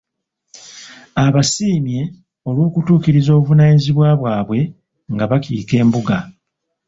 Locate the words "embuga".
5.81-6.17